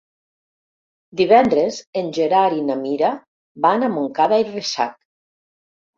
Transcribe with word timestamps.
Divendres 1.19 1.77
en 2.01 2.09
Gerard 2.19 2.57
i 2.61 2.65
na 2.71 2.77
Mira 2.87 3.11
van 3.67 3.89
a 3.89 3.91
Montcada 3.99 4.45
i 4.45 4.49
Reixac. 4.53 5.01